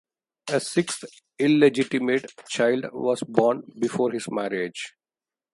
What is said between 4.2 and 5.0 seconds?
marriage.